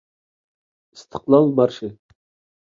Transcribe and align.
ئىستىقلال 0.97 1.53
مارشى 1.61 1.91